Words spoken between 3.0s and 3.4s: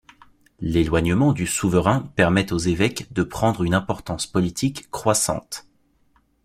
de